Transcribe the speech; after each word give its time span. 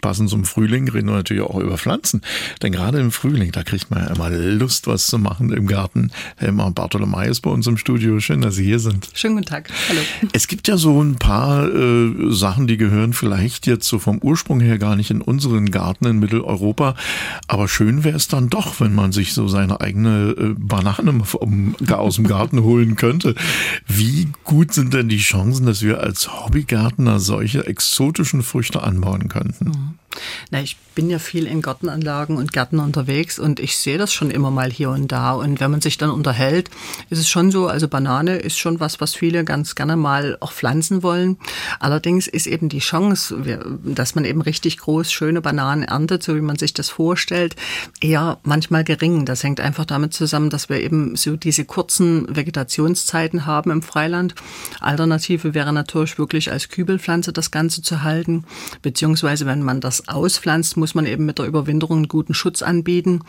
Passend 0.00 0.30
zum 0.30 0.44
Frühling 0.44 0.88
reden 0.88 1.08
wir 1.08 1.16
natürlich 1.16 1.42
auch 1.42 1.58
über 1.58 1.76
Pflanzen. 1.76 2.22
Denn 2.62 2.70
gerade 2.70 3.00
im 3.00 3.10
Frühling, 3.10 3.50
da 3.50 3.64
kriegt 3.64 3.90
man 3.90 4.04
ja 4.04 4.14
immer 4.14 4.30
Lust, 4.30 4.86
was 4.86 5.08
zu 5.08 5.18
machen 5.18 5.52
im 5.52 5.66
Garten. 5.66 6.12
Helma 6.36 6.70
Bartolomei 6.70 7.26
ist 7.26 7.40
bei 7.40 7.50
uns 7.50 7.66
im 7.66 7.76
Studio. 7.76 8.20
Schön, 8.20 8.40
dass 8.40 8.54
Sie 8.54 8.64
hier 8.64 8.78
sind. 8.78 9.08
Schönen 9.14 9.34
guten 9.34 9.48
Tag. 9.48 9.68
Hallo. 9.88 10.00
Es 10.32 10.46
gibt 10.46 10.68
ja 10.68 10.76
so 10.76 11.02
ein 11.02 11.16
paar 11.16 11.66
äh, 11.68 12.12
Sachen, 12.30 12.68
die 12.68 12.76
gehören 12.76 13.12
vielleicht 13.12 13.66
jetzt 13.66 13.88
so 13.88 13.98
vom 13.98 14.18
Ursprung 14.18 14.60
her 14.60 14.78
gar 14.78 14.94
nicht 14.94 15.10
in 15.10 15.20
unseren 15.20 15.68
Garten 15.72 16.06
in 16.06 16.20
Mitteleuropa. 16.20 16.94
Aber 17.48 17.66
schön 17.66 18.04
wäre 18.04 18.16
es 18.16 18.28
dann 18.28 18.50
doch, 18.50 18.78
wenn 18.78 18.94
man 18.94 19.10
sich 19.10 19.34
so 19.34 19.48
seine 19.48 19.80
eigene 19.80 20.34
äh, 20.38 20.54
Banane 20.56 21.24
vom, 21.24 21.74
aus 21.90 22.16
dem 22.16 22.28
Garten 22.28 22.62
holen 22.62 22.94
könnte. 22.94 23.34
Wie 23.88 24.28
gut 24.44 24.72
sind 24.72 24.94
denn 24.94 25.08
die 25.08 25.18
Chancen, 25.18 25.66
dass 25.66 25.82
wir 25.82 26.00
als 26.00 26.28
Hobbygärtner 26.28 27.18
solche 27.18 27.66
exotischen 27.66 28.44
Früchte 28.44 28.84
anbauen 28.84 29.28
könnten? 29.28 29.64
Mhm. 29.64 29.87
Na, 30.50 30.60
ich 30.60 30.76
bin 30.94 31.10
ja 31.10 31.20
viel 31.20 31.46
in 31.46 31.62
Gartenanlagen 31.62 32.36
und 32.36 32.52
Gärten 32.52 32.80
unterwegs 32.80 33.38
und 33.38 33.60
ich 33.60 33.76
sehe 33.76 33.98
das 33.98 34.12
schon 34.12 34.32
immer 34.32 34.50
mal 34.50 34.68
hier 34.68 34.90
und 34.90 35.12
da. 35.12 35.30
Und 35.30 35.60
wenn 35.60 35.70
man 35.70 35.80
sich 35.80 35.96
dann 35.96 36.10
unterhält, 36.10 36.70
ist 37.08 37.20
es 37.20 37.28
schon 37.28 37.52
so, 37.52 37.68
also 37.68 37.86
Banane 37.86 38.36
ist 38.38 38.58
schon 38.58 38.80
was, 38.80 39.00
was 39.00 39.14
viele 39.14 39.44
ganz 39.44 39.76
gerne 39.76 39.94
mal 39.94 40.36
auch 40.40 40.50
pflanzen 40.50 41.04
wollen. 41.04 41.36
Allerdings 41.78 42.26
ist 42.26 42.48
eben 42.48 42.68
die 42.68 42.80
Chance, 42.80 43.36
dass 43.84 44.16
man 44.16 44.24
eben 44.24 44.42
richtig 44.42 44.78
groß 44.78 45.12
schöne 45.12 45.40
Bananen 45.40 45.84
erntet, 45.84 46.24
so 46.24 46.34
wie 46.34 46.40
man 46.40 46.58
sich 46.58 46.74
das 46.74 46.90
vorstellt, 46.90 47.54
eher 48.00 48.38
manchmal 48.42 48.82
gering. 48.82 49.24
Das 49.24 49.44
hängt 49.44 49.60
einfach 49.60 49.84
damit 49.84 50.14
zusammen, 50.14 50.50
dass 50.50 50.68
wir 50.68 50.80
eben 50.80 51.14
so 51.14 51.36
diese 51.36 51.64
kurzen 51.64 52.34
Vegetationszeiten 52.34 53.46
haben 53.46 53.70
im 53.70 53.82
Freiland. 53.82 54.34
Alternative 54.80 55.54
wäre 55.54 55.72
natürlich 55.72 56.18
wirklich 56.18 56.50
als 56.50 56.68
Kübelpflanze 56.70 57.32
das 57.32 57.52
Ganze 57.52 57.82
zu 57.82 58.02
halten, 58.02 58.44
beziehungsweise 58.82 59.46
wenn 59.46 59.62
man 59.62 59.80
das 59.80 60.07
auspflanzt, 60.08 60.76
muss 60.76 60.94
man 60.94 61.06
eben 61.06 61.26
mit 61.26 61.38
der 61.38 61.46
Überwinterung 61.46 61.98
einen 61.98 62.08
guten 62.08 62.34
Schutz 62.34 62.62
anbieten. 62.62 63.20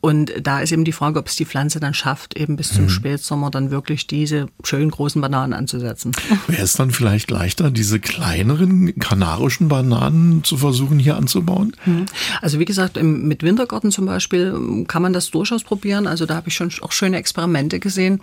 Und 0.00 0.32
da 0.42 0.60
ist 0.60 0.72
eben 0.72 0.84
die 0.84 0.92
Frage, 0.92 1.18
ob 1.18 1.26
es 1.26 1.36
die 1.36 1.44
Pflanze 1.44 1.80
dann 1.80 1.94
schafft, 1.94 2.36
eben 2.36 2.56
bis 2.56 2.72
zum 2.72 2.84
mhm. 2.84 2.90
Spätsommer 2.90 3.50
dann 3.50 3.70
wirklich 3.70 4.06
diese 4.06 4.46
schönen 4.62 4.90
großen 4.90 5.20
Bananen 5.20 5.52
anzusetzen. 5.52 6.12
Wäre 6.46 6.62
es 6.62 6.74
dann 6.74 6.90
vielleicht 6.90 7.30
leichter, 7.30 7.70
diese 7.70 8.00
kleineren 8.00 8.98
kanarischen 8.98 9.68
Bananen 9.68 10.44
zu 10.44 10.56
versuchen 10.56 10.98
hier 10.98 11.16
anzubauen? 11.16 11.74
Mhm. 11.84 12.06
Also 12.40 12.58
wie 12.58 12.64
gesagt, 12.64 13.02
mit 13.02 13.42
Wintergarten 13.42 13.90
zum 13.90 14.06
Beispiel 14.06 14.84
kann 14.86 15.02
man 15.02 15.12
das 15.12 15.30
durchaus 15.30 15.64
probieren. 15.64 16.06
Also 16.06 16.26
da 16.26 16.36
habe 16.36 16.48
ich 16.48 16.54
schon 16.54 16.70
auch 16.80 16.92
schöne 16.92 17.16
Experimente 17.16 17.80
gesehen. 17.80 18.20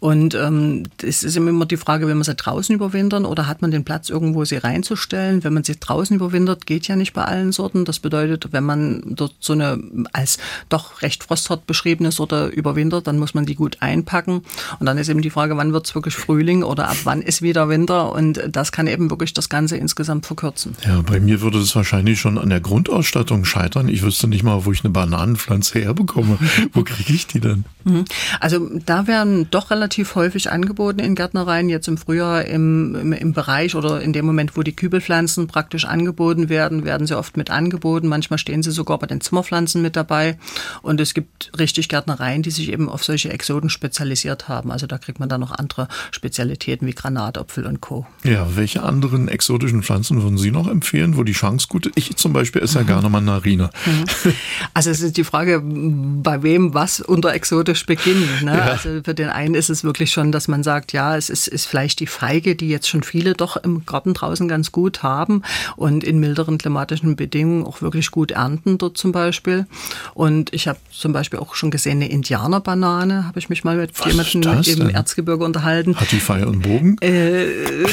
Und 0.00 0.34
ähm, 0.34 0.84
es 1.02 1.22
ist 1.22 1.36
immer 1.36 1.66
die 1.66 1.76
Frage, 1.76 2.06
will 2.06 2.14
man 2.14 2.24
sie 2.24 2.34
draußen 2.34 2.74
überwintern 2.74 3.24
oder 3.24 3.46
hat 3.46 3.62
man 3.62 3.70
den 3.70 3.84
Platz 3.84 4.08
irgendwo 4.08 4.44
sie 4.44 4.56
reinzustellen? 4.56 5.44
Wenn 5.44 5.52
man 5.52 5.64
sie 5.64 5.78
draußen 5.78 6.16
überwintert, 6.16 6.66
geht 6.66 6.88
ja 6.88 6.96
nicht 6.96 7.12
bei 7.12 7.24
allen 7.24 7.52
Sorten. 7.58 7.84
Das 7.84 7.98
bedeutet, 7.98 8.52
wenn 8.52 8.64
man 8.64 9.02
dort 9.04 9.34
so 9.40 9.52
eine 9.52 9.78
als 10.12 10.38
doch 10.68 11.02
recht 11.02 11.24
frosthart 11.24 11.66
beschriebene 11.66 12.12
Sorte 12.12 12.46
überwintert, 12.46 13.06
dann 13.08 13.18
muss 13.18 13.34
man 13.34 13.46
die 13.46 13.56
gut 13.56 13.78
einpacken. 13.80 14.42
Und 14.78 14.86
dann 14.86 14.96
ist 14.96 15.08
eben 15.08 15.22
die 15.22 15.30
Frage, 15.30 15.56
wann 15.56 15.72
wird 15.72 15.86
es 15.86 15.94
wirklich 15.94 16.14
Frühling 16.14 16.62
oder 16.62 16.88
ab 16.88 16.96
wann 17.04 17.20
ist 17.20 17.42
wieder 17.42 17.68
Winter? 17.68 18.12
Und 18.12 18.40
das 18.50 18.70
kann 18.70 18.86
eben 18.86 19.10
wirklich 19.10 19.34
das 19.34 19.48
Ganze 19.48 19.76
insgesamt 19.76 20.24
verkürzen. 20.24 20.76
Ja, 20.86 21.02
bei 21.02 21.18
mir 21.18 21.40
würde 21.40 21.58
es 21.58 21.74
wahrscheinlich 21.74 22.20
schon 22.20 22.38
an 22.38 22.48
der 22.48 22.60
Grundausstattung 22.60 23.44
scheitern. 23.44 23.88
Ich 23.88 24.02
wüsste 24.02 24.28
nicht 24.28 24.44
mal, 24.44 24.64
wo 24.64 24.72
ich 24.72 24.84
eine 24.84 24.90
Bananenpflanze 24.90 25.80
herbekomme. 25.80 26.38
wo 26.72 26.84
kriege 26.84 27.12
ich 27.12 27.26
die 27.26 27.40
denn? 27.40 27.64
Mhm. 27.84 28.04
Also 28.38 28.70
da 28.86 29.06
werden 29.08 29.48
doch 29.50 29.70
relativ 29.70 30.14
häufig 30.14 30.50
angeboten 30.52 31.00
in 31.00 31.16
Gärtnereien, 31.16 31.68
jetzt 31.68 31.88
im 31.88 31.98
Frühjahr 31.98 32.44
im, 32.44 32.94
im, 32.94 33.12
im 33.12 33.32
Bereich 33.32 33.74
oder 33.74 34.00
in 34.00 34.12
dem 34.12 34.26
Moment, 34.26 34.56
wo 34.56 34.62
die 34.62 34.76
Kübelpflanzen 34.76 35.48
praktisch 35.48 35.84
angeboten 35.84 36.48
werden, 36.48 36.84
werden 36.84 37.06
sie 37.06 37.16
oft 37.16 37.36
mit 37.36 37.47
angeboten. 37.50 38.08
Manchmal 38.08 38.38
stehen 38.38 38.62
sie 38.62 38.70
sogar 38.70 38.98
bei 38.98 39.06
den 39.06 39.20
Zimmerpflanzen 39.20 39.82
mit 39.82 39.96
dabei. 39.96 40.38
Und 40.82 41.00
es 41.00 41.14
gibt 41.14 41.52
richtig 41.58 41.88
Gärtnereien, 41.88 42.42
die 42.42 42.50
sich 42.50 42.70
eben 42.72 42.88
auf 42.88 43.04
solche 43.04 43.30
Exoden 43.30 43.70
spezialisiert 43.70 44.48
haben. 44.48 44.70
Also 44.70 44.86
da 44.86 44.98
kriegt 44.98 45.20
man 45.20 45.28
dann 45.28 45.40
noch 45.40 45.52
andere 45.52 45.88
Spezialitäten 46.10 46.86
wie 46.86 46.92
Granatapfel 46.92 47.66
und 47.66 47.80
Co. 47.80 48.06
Ja, 48.24 48.56
welche 48.56 48.82
anderen 48.82 49.28
exotischen 49.28 49.82
Pflanzen 49.82 50.22
würden 50.22 50.38
Sie 50.38 50.50
noch 50.50 50.68
empfehlen, 50.68 51.16
wo 51.16 51.22
die 51.22 51.32
Chance 51.32 51.66
gut 51.68 51.86
ist? 51.86 51.96
Ich 51.96 52.16
zum 52.16 52.32
Beispiel 52.32 52.62
esse 52.62 52.76
ja 52.76 52.82
mhm. 52.82 52.86
gerne 52.86 53.08
Mandarine. 53.08 53.70
Mhm. 53.86 54.34
Also 54.74 54.90
es 54.90 55.00
ist 55.00 55.16
die 55.16 55.24
Frage, 55.24 55.62
bei 55.62 56.42
wem 56.42 56.74
was 56.74 57.00
unter 57.00 57.32
exotisch 57.32 57.86
beginnt. 57.86 58.42
Ne? 58.42 58.56
Ja. 58.56 58.64
Also 58.64 59.00
für 59.02 59.14
den 59.14 59.28
einen 59.28 59.54
ist 59.54 59.70
es 59.70 59.84
wirklich 59.84 60.10
schon, 60.10 60.32
dass 60.32 60.48
man 60.48 60.62
sagt, 60.62 60.92
ja, 60.92 61.16
es 61.16 61.30
ist, 61.30 61.48
ist 61.48 61.66
vielleicht 61.66 62.00
die 62.00 62.06
Feige, 62.06 62.54
die 62.54 62.68
jetzt 62.68 62.88
schon 62.88 63.02
viele 63.02 63.34
doch 63.34 63.56
im 63.56 63.84
Garten 63.86 64.14
draußen 64.14 64.48
ganz 64.48 64.72
gut 64.72 65.02
haben 65.02 65.42
und 65.76 66.04
in 66.04 66.18
milderen 66.18 66.58
klimatischen 66.58 67.16
Bedingungen 67.16 67.27
Bedingungen 67.28 67.66
auch 67.66 67.82
wirklich 67.82 68.10
gut 68.10 68.30
ernten 68.30 68.78
dort 68.78 68.96
zum 68.96 69.12
Beispiel. 69.12 69.66
Und 70.14 70.52
ich 70.54 70.66
habe 70.66 70.78
zum 70.90 71.12
Beispiel 71.12 71.38
auch 71.38 71.54
schon 71.54 71.70
gesehen, 71.70 71.98
eine 71.98 72.10
Indianerbanane, 72.10 73.26
habe 73.26 73.38
ich 73.38 73.50
mich 73.50 73.64
mal 73.64 73.76
mit 73.76 73.92
jemandem 74.04 74.62
im 74.64 74.88
Erzgebirge 74.88 75.44
unterhalten. 75.44 75.94
Hat 75.96 76.10
die 76.10 76.20
Pfeil 76.20 76.46
und 76.46 76.62
Bogen? 76.62 76.96
Äh, 77.00 77.46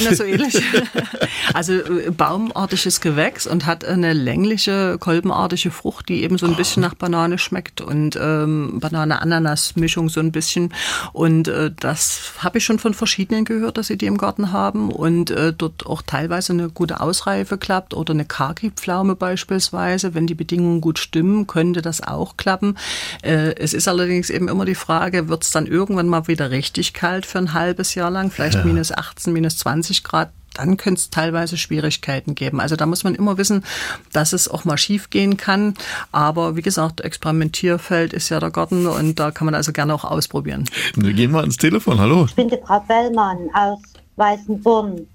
na, 0.06 0.16
so 0.16 0.24
ähnlich. 0.24 0.62
also 1.54 1.74
äh, 1.74 2.12
baumartiges 2.12 3.02
Gewächs 3.02 3.46
und 3.46 3.66
hat 3.66 3.84
eine 3.84 4.14
längliche, 4.14 4.98
kolbenartige 5.00 5.72
Frucht, 5.72 6.08
die 6.08 6.24
eben 6.24 6.38
so 6.38 6.46
ein 6.46 6.56
bisschen 6.56 6.82
nach 6.82 6.96
Banane 6.96 7.38
schmeckt 7.38 7.82
und 7.82 8.18
ähm, 8.22 8.80
Banane-Ananas-Mischung 8.80 10.08
so 10.08 10.22
ein 10.22 10.32
bisschen. 10.32 10.74
Und 11.12 11.50
äh, 11.50 11.72
das 11.78 12.32
habe 12.40 12.60
ich 12.60 12.66
schon 12.66 12.80
von 12.80 12.94
verschiedenen 12.94 13.44
gehört, 13.44 13.78
dass 13.78 13.88
sie 13.88 13.98
die 13.98 14.06
im 14.06 14.18
Garten 14.18 14.54
haben 14.54 14.92
und 14.92 15.30
äh, 15.32 15.52
dort 15.52 15.86
auch 15.86 16.02
teilweise 16.02 16.54
eine 16.54 16.70
gute 16.70 17.02
Ausreife 17.02 17.58
klappt 17.58 17.94
oder 17.94 18.14
eine 18.14 18.26
Kaki-Pflaume 18.26 19.16
beispielsweise, 19.26 20.14
wenn 20.14 20.28
die 20.28 20.36
Bedingungen 20.36 20.82
gut 20.82 21.00
stimmen, 21.00 21.48
könnte 21.48 21.82
das 21.82 22.00
auch 22.00 22.38
klappen. 22.38 22.78
Äh, 23.24 23.56
es 23.56 23.74
ist 23.74 23.88
allerdings 23.88 24.30
eben 24.30 24.48
immer 24.48 24.66
die 24.66 24.76
Frage, 24.76 25.30
wird 25.30 25.42
es 25.42 25.50
dann 25.50 25.66
irgendwann 25.66 26.08
mal 26.08 26.28
wieder 26.28 26.52
richtig 26.52 26.94
kalt 26.94 27.26
für 27.26 27.40
ein 27.40 27.54
halbes 27.54 27.96
Jahr 27.96 28.12
lang, 28.12 28.30
vielleicht 28.30 28.60
ja. 28.60 28.64
minus 28.64 28.92
18, 28.92 29.34
minus 29.34 29.58
20 29.58 30.04
Grad, 30.04 30.30
dann 30.54 30.78
könnte 30.78 31.00
es 31.00 31.10
teilweise 31.10 31.58
Schwierigkeiten 31.58 32.36
geben. 32.36 32.62
Also 32.62 32.76
da 32.76 32.86
muss 32.86 33.04
man 33.04 33.16
immer 33.16 33.40
wissen, 33.40 33.66
dass 34.14 34.32
es 34.32 34.48
auch 34.48 34.64
mal 34.64 34.78
schief 34.78 35.10
gehen 35.10 35.38
kann. 35.38 35.74
Aber 36.12 36.56
wie 36.56 36.62
gesagt, 36.62 37.02
Experimentierfeld 37.02 38.14
ist 38.14 38.30
ja 38.30 38.40
der 38.40 38.52
Garten 38.52 38.86
und 38.86 39.20
da 39.20 39.32
kann 39.32 39.46
man 39.46 39.56
also 39.56 39.72
gerne 39.72 39.92
auch 39.96 40.06
ausprobieren. 40.06 40.66
Wir 40.96 41.14
gehen 41.14 41.32
mal 41.32 41.44
ins 41.44 41.58
Telefon. 41.58 42.00
Hallo. 42.00 42.26
Ich 42.26 42.36
bin 42.36 42.50
die 42.50 42.60
Frau 42.64 42.80
Bellmann 42.82 43.50
aus 43.56 43.80
Weißenburn. 44.18 45.08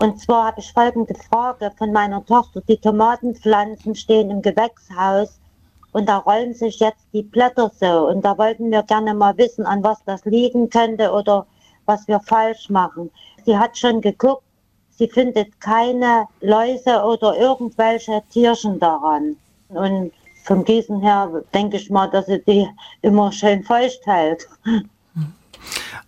Und 0.00 0.20
zwar 0.20 0.46
habe 0.46 0.60
ich 0.60 0.72
folgende 0.72 1.14
Frage 1.14 1.72
von 1.76 1.92
meiner 1.92 2.24
Tochter. 2.24 2.60
Die 2.68 2.76
Tomatenpflanzen 2.76 3.96
stehen 3.96 4.30
im 4.30 4.42
Gewächshaus 4.42 5.40
und 5.92 6.08
da 6.08 6.18
rollen 6.18 6.54
sich 6.54 6.78
jetzt 6.78 7.04
die 7.12 7.22
Blätter 7.22 7.70
so. 7.74 8.08
Und 8.08 8.24
da 8.24 8.38
wollten 8.38 8.70
wir 8.70 8.84
gerne 8.84 9.12
mal 9.12 9.36
wissen, 9.36 9.66
an 9.66 9.82
was 9.82 10.02
das 10.04 10.24
liegen 10.24 10.70
könnte 10.70 11.10
oder 11.10 11.46
was 11.86 12.06
wir 12.06 12.20
falsch 12.20 12.70
machen. 12.70 13.10
Sie 13.44 13.58
hat 13.58 13.76
schon 13.76 14.00
geguckt, 14.00 14.44
sie 14.90 15.08
findet 15.08 15.60
keine 15.60 16.26
Läuse 16.40 17.02
oder 17.02 17.36
irgendwelche 17.36 18.22
Tierchen 18.30 18.78
daran. 18.78 19.36
Und 19.68 20.12
vom 20.44 20.64
Gießen 20.64 21.00
her 21.00 21.42
denke 21.52 21.76
ich 21.76 21.90
mal, 21.90 22.08
dass 22.08 22.26
sie 22.26 22.40
die 22.44 22.68
immer 23.02 23.32
schön 23.32 23.64
feucht 23.64 24.06
hält. 24.06 24.46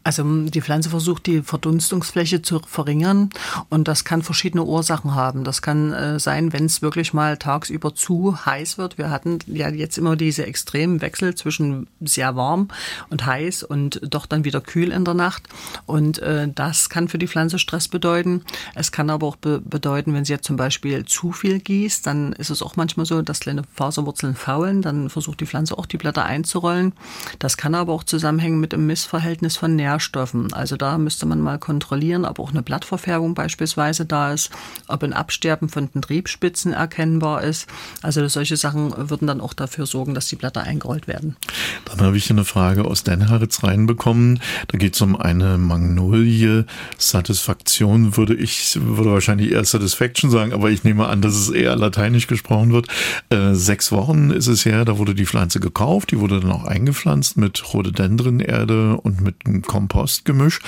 Also 0.05 0.25
die 0.25 0.61
Pflanze 0.61 0.91
versucht 0.91 1.27
die 1.27 1.43
Verdunstungsfläche 1.43 2.43
zu 2.43 2.61
verringern 2.67 3.31
und 3.69 3.89
das 3.89 4.05
kann 4.05 4.23
verschiedene 4.23 4.65
Ursachen 4.65 5.15
haben. 5.15 5.45
Das 5.45 5.63
kann 5.63 5.93
äh, 5.93 6.19
sein, 6.19 6.53
wenn 6.53 6.65
es 6.65 6.83
wirklich 6.83 7.13
mal 7.13 7.37
tagsüber 7.37 7.95
zu 7.95 8.45
heiß 8.45 8.79
wird. 8.79 8.99
Wir 8.99 9.11
hatten 9.11 9.39
ja 9.47 9.69
jetzt 9.69 9.99
immer 9.99 10.17
diese 10.17 10.47
extremen 10.47 11.01
Wechsel 11.01 11.35
zwischen 11.35 11.87
sehr 12.01 12.37
warm 12.37 12.69
und 13.09 13.27
heiß 13.27 13.63
und 13.63 14.01
doch 14.03 14.27
dann 14.27 14.45
wieder 14.45 14.61
kühl 14.61 14.93
in 14.93 15.05
der 15.05 15.15
Nacht. 15.15 15.49
Und 15.87 16.19
äh, 16.21 16.49
das 16.55 16.89
kann 16.89 17.09
für 17.09 17.19
die 17.19 17.29
Pflanze 17.29 17.59
Stress 17.59 17.89
bedeuten. 17.89 18.43
Es 18.75 18.93
kann 18.93 19.11
aber 19.11 19.27
auch 19.27 19.37
be 19.37 19.61
bedeuten, 19.61 20.15
wenn 20.15 20.25
sie 20.25 20.33
jetzt 20.33 20.47
zum 20.47 20.57
Beispiel 20.57 21.05
zu 21.05 21.33
viel 21.33 21.61
gießt, 21.61 22.07
dann 22.07 22.33
ist 22.33 22.51
es 22.51 22.63
auch 22.63 22.77
manchmal 22.77 23.07
so, 23.07 23.23
dass 23.23 23.41
kleine 23.41 23.63
Faserwurzeln 23.75 24.35
faulen. 24.35 24.83
Dann 24.83 25.11
versucht 25.11 25.41
die 25.41 25.47
Pflanze 25.47 25.77
auch 25.79 25.87
die 25.87 25.97
Blätter 25.97 26.25
einzurollen. 26.25 26.93
Das 27.39 27.57
kann 27.57 27.75
aber 27.75 27.93
auch 27.93 28.05
zusammenhängen 28.05 28.61
mit 28.61 28.75
einem 28.75 28.87
Missverhältnis 28.87 29.57
von 29.57 29.77
Nährstoffen. 29.81 30.53
Also 30.53 30.77
da 30.77 30.99
müsste 30.99 31.25
man 31.25 31.41
mal 31.41 31.59
kontrollieren, 31.59 32.27
ob 32.27 32.39
auch 32.39 32.51
eine 32.51 32.63
Blattverfärbung 32.63 33.35
beispielsweise 33.35 34.05
da 34.05 34.33
ist, 34.33 34.51
ob 34.89 35.03
ein 35.03 35.15
Absterben 35.15 35.71
von 35.71 35.91
den 35.91 36.03
Triebspitzen 36.03 36.75
erkennbar 36.75 37.43
ist. 37.43 37.67
Also 38.03 38.27
solche 38.29 38.59
Sachen 38.59 38.93
würden 39.11 39.27
dann 39.27 39.41
auch 39.41 39.55
dafür 39.55 39.87
sorgen, 39.87 40.15
dass 40.15 40.29
die 40.29 40.37
Blätter 40.37 40.63
eingerollt 40.63 41.09
werden. 41.09 41.37
Dann 41.87 42.01
habe 42.03 42.19
ich 42.19 42.31
eine 42.31 42.45
Frage 42.45 42.85
aus 42.85 43.05
Denharitz 43.05 43.65
reinbekommen. 43.65 44.41
Da 44.69 44.77
geht 44.77 44.95
es 44.95 45.01
um 45.01 45.17
eine 45.17 45.57
Magnolie. 45.57 46.67
Satisfaktion 46.99 48.19
würde 48.19 48.35
ich, 48.35 48.79
würde 48.83 49.13
wahrscheinlich 49.13 49.53
eher 49.53 49.65
Satisfaction 49.65 50.31
sagen, 50.31 50.53
aber 50.53 50.71
ich 50.71 50.85
nehme 50.85 51.09
an, 51.09 51.23
dass 51.23 51.35
es 51.35 51.49
eher 51.49 51.75
lateinisch 51.77 52.27
gesprochen 52.27 52.73
wird. 52.73 52.89
Äh, 53.31 53.55
sechs 53.55 53.93
Wochen 53.93 54.31
ist 54.31 54.47
es 54.47 54.67
her, 54.67 54.85
da 54.85 54.99
wurde 54.99 55.15
die 55.15 55.27
Pflanze 55.27 55.59
gekauft, 55.59 56.11
die 56.11 56.21
wurde 56.21 56.41
dann 56.41 56.53
auch 56.53 56.65
eingepflanzt 56.65 57.39
mit 57.39 57.73
Rhododendrenerde 57.73 58.97
und 58.97 59.21
mit 59.21 59.47
einem 59.47 59.63
Kompostgemisch, 59.71 60.59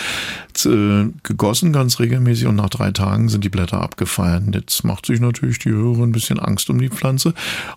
äh, 0.64 1.06
gegossen 1.24 1.72
ganz 1.72 1.98
regelmäßig 1.98 2.46
und 2.46 2.54
nach 2.54 2.70
drei 2.70 2.92
Tagen 2.92 3.28
sind 3.28 3.42
die 3.42 3.48
Blätter 3.48 3.82
abgefallen. 3.82 4.52
Jetzt 4.52 4.84
macht 4.84 5.06
sich 5.06 5.18
natürlich 5.18 5.58
die 5.58 5.70
Hörerin 5.70 6.10
ein 6.10 6.12
bisschen 6.12 6.38
Angst 6.38 6.70
um 6.70 6.78
die 6.78 6.88
Pflanze 6.88 7.34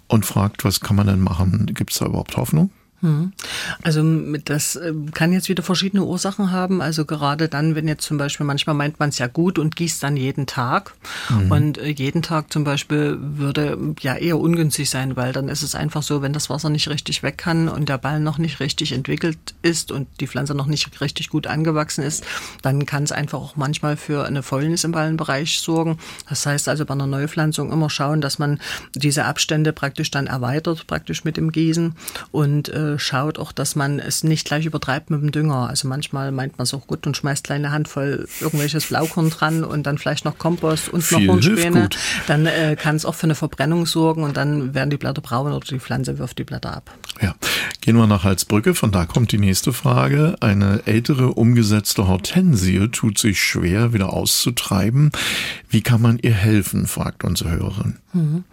und 0.08 0.24
fragt, 0.24 0.64
was 0.64 0.82
kann 0.82 0.96
man 0.96 1.08
denn 1.08 1.22
machen? 1.22 1.66
Gibt 1.74 1.94
es 1.94 1.98
da 1.98 2.06
überhaupt 2.06 2.38
Hoffnung? 2.38 2.70
Hm. 3.02 3.34
Also 3.82 4.04
das 4.46 4.76
äh, 4.76 4.94
kann 5.14 5.34
jetzt 5.34 5.50
wieder 5.50 5.64
verschiedene 5.64 6.04
Ursachen 6.04 6.52
haben. 6.52 6.82
Also 6.82 7.06
gerade 7.06 7.48
dann, 7.48 7.76
wenn 7.76 7.88
jetzt 7.88 8.06
zum 8.06 8.18
Beispiel 8.18 8.46
manchmal 8.46 8.76
meint 8.76 9.00
man 9.00 9.10
es 9.10 9.18
ja 9.18 9.28
gut 9.28 9.60
und 9.60 9.76
gießt 9.76 10.02
dann 10.04 10.18
jeden 10.18 10.46
Tag. 10.46 10.94
Mhm. 11.30 11.52
Und 11.52 11.78
äh, 11.78 11.90
jeden 11.90 12.22
Tag 12.22 12.52
zum 12.52 12.64
Beispiel 12.64 13.18
würde 13.20 13.78
ja 14.02 14.16
eher 14.16 14.40
ungünstig 14.40 14.90
sein, 14.90 15.16
weil 15.16 15.34
dann 15.34 15.50
ist 15.50 15.62
es 15.62 15.76
einfach 15.76 16.04
so, 16.04 16.22
wenn 16.22 16.34
das 16.34 16.50
Wasser 16.50 16.70
nicht 16.70 16.88
richtig 16.90 17.24
weg 17.24 17.38
kann 17.38 17.70
und 17.70 17.90
der 17.90 17.98
Ball 17.98 18.20
noch 18.20 18.38
nicht 18.38 18.60
richtig 18.60 18.92
entwickelt 18.92 19.38
ist 19.62 19.92
und 19.92 20.08
die 20.20 20.28
Pflanze 20.28 20.56
noch 20.56 20.68
nicht 20.68 21.02
richtig 21.02 21.30
gut 21.30 21.48
angewachsen 21.48 22.04
ist, 22.04 22.24
dann 22.62 22.86
kann 22.86 23.04
es 23.04 23.12
einfach 23.12 23.40
auch 23.40 23.56
manchmal 23.56 23.98
für 23.98 24.26
eine 24.26 24.44
Fäulnis 24.44 24.84
im 24.84 24.92
Ballenbereich 24.92 25.60
sorgen. 25.60 25.98
Das 26.30 26.46
heißt 26.46 26.68
also 26.70 26.86
bei 26.86 26.94
einer 26.94 27.08
Neupflanzung 27.08 27.72
immer 27.72 27.90
schauen, 27.90 28.22
dass 28.22 28.40
man 28.40 28.60
diese 28.94 29.26
Abstände 29.26 29.74
praktisch 29.74 30.12
dann 30.12 30.28
erweitert, 30.28 30.88
praktisch 30.88 31.24
mit 31.24 31.38
dem 31.38 31.52
Gießen 31.52 31.96
und 32.32 32.70
äh, 32.70 33.00
schaut 33.00 33.40
auch, 33.40 33.52
dass 33.56 33.76
man 33.76 34.00
es 34.00 34.24
nicht 34.24 34.46
gleich 34.46 34.66
übertreibt 34.66 35.10
mit 35.10 35.22
dem 35.22 35.32
Dünger. 35.32 35.70
Also 35.70 35.88
manchmal 35.88 36.32
meint 36.32 36.58
man 36.58 36.64
es 36.64 36.74
auch 36.74 36.88
gut 36.88 37.08
und 37.08 37.18
schmeißt 37.18 37.44
kleine 37.44 37.72
Handvoll 37.72 38.28
irgendwelches 38.40 38.88
Blaukorn 38.88 39.30
dran 39.30 39.64
und 39.64 39.84
dann 39.88 39.98
vielleicht 39.98 40.26
noch 40.26 40.38
Kompost 40.38 40.90
und 40.90 41.02
Viel 41.02 41.26
noch 41.26 41.34
Hornspäne. 41.34 41.90
Dann 42.28 42.46
äh, 42.46 42.76
kann 42.80 42.96
es 42.96 43.06
auch 43.06 43.16
für 43.16 43.26
eine 43.26 43.36
Verbrennung 43.36 43.86
sorgen 43.86 44.24
und 44.24 44.38
dann 44.38 44.74
werden 44.74 44.90
die 44.90 44.98
Blätter 44.98 45.22
braun 45.22 45.52
oder 45.52 45.66
die 45.66 45.80
Pflanze 45.80 46.18
wirft 46.20 46.38
die 46.38 46.44
Blätter 46.44 46.76
ab. 46.76 46.92
Ja, 47.22 47.36
gehen 47.82 47.96
wir 47.96 48.08
nach 48.08 48.24
Halsbrücke. 48.24 48.76
Von 48.76 48.92
da 48.92 49.06
kommt 49.06 49.32
die 49.32 49.38
nächste 49.38 49.74
Frage. 49.74 50.36
Eine 50.42 50.82
ältere 50.86 51.30
umgesetzte 51.30 52.08
Hortensie 52.08 52.90
tut 52.90 53.18
sich 53.18 53.42
schwer 53.42 53.94
wieder 53.94 54.14
auszutreiben. 54.14 55.12
Wie 55.70 55.82
kann 55.82 56.02
man 56.02 56.20
ihr 56.20 56.34
helfen, 56.34 56.88
fragt 56.88 57.24
unsere 57.24 57.52
Hörerin. 57.52 57.98
Mhm. 58.14 58.44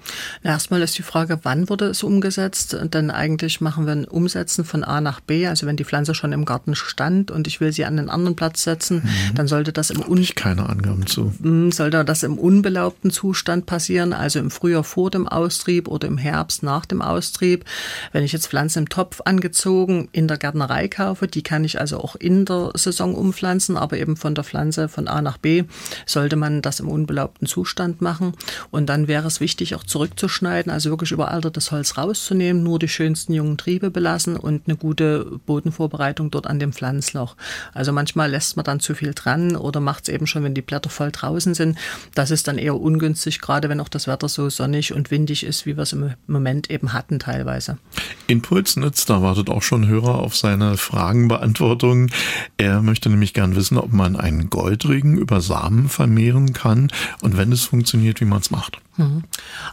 Erstmal 0.42 0.82
ist 0.82 0.98
die 0.98 1.02
Frage, 1.02 1.40
wann 1.44 1.68
wurde 1.68 1.86
es 1.86 2.02
umgesetzt? 2.02 2.76
Denn 2.82 3.10
eigentlich 3.10 3.60
machen 3.60 3.86
wir 3.86 3.92
ein 3.92 4.04
Umsetzen 4.04 4.64
von 4.64 4.82
A 4.92 5.00
nach 5.00 5.20
B. 5.20 5.46
Also 5.46 5.66
wenn 5.66 5.76
die 5.76 5.84
Pflanze 5.84 6.14
schon 6.14 6.32
im 6.32 6.44
Garten 6.44 6.74
stand 6.74 7.30
und 7.30 7.46
ich 7.46 7.60
will 7.60 7.72
sie 7.72 7.84
an 7.84 7.98
einen 7.98 8.10
anderen 8.10 8.36
Platz 8.36 8.62
setzen, 8.62 9.02
mhm. 9.04 9.34
dann 9.34 9.48
sollte 9.48 9.72
das 9.72 9.90
im 9.90 10.02
Un 10.02 10.22
keine 10.36 10.68
Angaben 10.68 11.06
zu. 11.06 11.32
Mhm, 11.40 11.72
sollte 11.72 12.04
das 12.04 12.22
im 12.22 12.38
unbelaubten 12.38 13.10
Zustand 13.10 13.66
passieren, 13.66 14.12
also 14.12 14.38
im 14.38 14.50
Frühjahr 14.50 14.84
vor 14.84 15.10
dem 15.10 15.26
Austrieb 15.26 15.88
oder 15.88 16.06
im 16.06 16.16
Herbst 16.18 16.62
nach 16.62 16.86
dem 16.86 17.02
Austrieb. 17.02 17.64
Wenn 18.12 18.22
ich 18.22 18.32
jetzt 18.32 18.46
Pflanzen 18.46 18.80
im 18.80 18.88
Topf 18.88 19.20
angezogen 19.24 20.08
in 20.12 20.28
der 20.28 20.38
Gärtnerei 20.38 20.86
kaufe, 20.86 21.26
die 21.26 21.42
kann 21.42 21.64
ich 21.64 21.80
also 21.80 21.98
auch 21.98 22.14
in 22.14 22.44
der 22.44 22.70
Saison 22.74 23.14
umpflanzen, 23.14 23.76
aber 23.76 23.96
eben 23.98 24.16
von 24.16 24.34
der 24.34 24.44
Pflanze 24.44 24.88
von 24.88 25.08
A 25.08 25.22
nach 25.22 25.38
B 25.38 25.64
sollte 26.06 26.36
man 26.36 26.62
das 26.62 26.78
im 26.78 26.88
unbelaubten 26.88 27.48
Zustand 27.48 28.00
machen. 28.00 28.34
Und 28.70 28.86
dann 28.86 29.08
wäre 29.08 29.26
es 29.26 29.40
wichtig, 29.40 29.62
wichtig, 29.62 29.74
auch 29.74 29.84
zurückzuschneiden, 29.84 30.72
also 30.72 30.90
wirklich 30.90 31.12
überaltertes 31.12 31.70
Holz 31.70 31.96
rauszunehmen, 31.96 32.62
nur 32.62 32.78
die 32.78 32.88
schönsten 32.88 33.32
jungen 33.32 33.58
Triebe 33.58 33.90
belassen 33.90 34.36
und 34.36 34.62
eine 34.66 34.76
gute 34.82 35.38
Bodenvorbereitung 35.46 36.32
dort 36.32 36.48
an 36.48 36.58
dem 36.58 36.72
Pflanzloch. 36.72 37.36
Also 37.72 37.92
manchmal 37.92 38.32
lässt 38.32 38.56
man 38.56 38.64
dann 38.64 38.80
zu 38.80 38.96
viel 38.96 39.14
dran 39.14 39.54
oder 39.54 39.78
macht 39.78 40.08
es 40.08 40.08
eben 40.08 40.26
schon, 40.26 40.42
wenn 40.42 40.54
die 40.54 40.60
Blätter 40.60 40.90
voll 40.90 41.12
draußen 41.12 41.54
sind. 41.54 41.78
Das 42.16 42.32
ist 42.32 42.48
dann 42.48 42.58
eher 42.58 42.74
ungünstig, 42.74 43.40
gerade 43.40 43.68
wenn 43.68 43.78
auch 43.78 43.88
das 43.88 44.08
Wetter 44.08 44.28
so 44.28 44.50
sonnig 44.50 44.92
und 44.92 45.12
windig 45.12 45.46
ist, 45.46 45.66
wie 45.66 45.76
wir 45.76 45.84
es 45.84 45.92
im 45.92 46.14
Moment 46.26 46.68
eben 46.68 46.92
hatten 46.92 47.20
teilweise. 47.20 47.78
Impulsnitz, 48.26 49.06
da 49.06 49.22
wartet 49.22 49.50
auch 49.50 49.62
schon 49.62 49.86
Hörer 49.86 50.18
auf 50.18 50.34
seine 50.34 50.76
Fragenbeantwortung. 50.76 52.10
Er 52.56 52.82
möchte 52.82 53.08
nämlich 53.08 53.34
gern 53.34 53.54
wissen, 53.54 53.78
ob 53.78 53.92
man 53.92 54.16
einen 54.16 54.50
Goldregen 54.50 55.16
über 55.16 55.40
Samen 55.40 55.88
vermehren 55.88 56.52
kann 56.52 56.90
und 57.20 57.36
wenn 57.36 57.52
es 57.52 57.62
funktioniert, 57.62 58.20
wie 58.20 58.24
man 58.24 58.40
es 58.40 58.50
macht. 58.50 58.81
Mhm. 58.96 59.22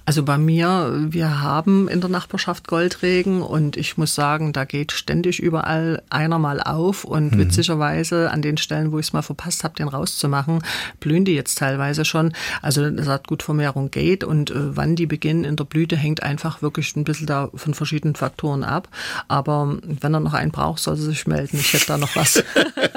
Also 0.05 0.23
bei 0.23 0.37
mir, 0.37 1.07
wir 1.09 1.41
haben 1.41 1.87
in 1.89 1.99
der 1.99 2.09
Nachbarschaft 2.09 2.67
Goldregen 2.67 3.41
und 3.41 3.75
ich 3.75 3.97
muss 3.97 4.15
sagen, 4.15 4.53
da 4.53 4.63
geht 4.63 4.91
ständig 4.91 5.39
überall 5.39 6.01
einer 6.09 6.39
mal 6.39 6.61
auf 6.61 7.03
und 7.03 7.33
mhm. 7.33 7.39
witzigerweise 7.39 8.31
an 8.31 8.41
den 8.41 8.57
Stellen, 8.57 8.91
wo 8.91 8.99
ich 8.99 9.07
es 9.07 9.13
mal 9.13 9.21
verpasst 9.21 9.63
habe, 9.63 9.75
den 9.75 9.89
rauszumachen, 9.89 10.63
blühen 10.99 11.25
die 11.25 11.33
jetzt 11.33 11.57
teilweise 11.57 12.05
schon. 12.05 12.33
Also 12.61 12.89
das 12.89 13.07
hat 13.07 13.27
gut 13.27 13.43
Vermehrung 13.43 13.91
geht 13.91 14.23
und 14.23 14.51
äh, 14.51 14.75
wann 14.77 14.95
die 14.95 15.05
beginnen 15.05 15.43
in 15.43 15.57
der 15.57 15.65
Blüte 15.65 15.97
hängt 15.97 16.23
einfach 16.23 16.61
wirklich 16.61 16.95
ein 16.95 17.03
bisschen 17.03 17.27
da 17.27 17.49
von 17.53 17.73
verschiedenen 17.73 18.15
Faktoren 18.15 18.63
ab. 18.63 18.87
Aber 19.27 19.77
wenn 19.83 20.13
er 20.13 20.19
noch 20.21 20.33
einen 20.33 20.51
braucht, 20.51 20.81
soll 20.81 20.95
er 20.95 21.01
sich 21.01 21.27
melden. 21.27 21.57
Ich 21.59 21.73
hätte 21.73 21.87
da 21.87 21.97
noch 21.97 22.15
was. 22.15 22.43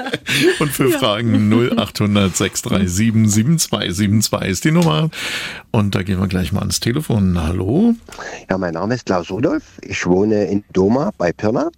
und 0.59 0.71
für 0.71 0.89
ja. 0.89 0.97
Fragen 0.97 1.51
0800 1.51 2.35
637 2.35 2.89
7272 2.89 4.49
ist 4.49 4.63
die 4.63 4.71
Nummer. 4.71 5.09
Und 5.71 5.95
da 5.95 6.03
gehen 6.13 6.21
wir 6.21 6.27
gleich 6.27 6.51
mal 6.51 6.59
ans 6.59 6.79
Telefon. 6.79 7.41
Hallo? 7.41 7.95
Ja, 8.47 8.59
mein 8.59 8.75
Name 8.75 8.93
ist 8.93 9.07
Klaus 9.07 9.31
Rudolf. 9.31 9.79
Ich 9.81 10.05
wohne 10.05 10.43
in 10.43 10.63
Doma 10.71 11.09
bei 11.17 11.33
Pirna 11.33 11.71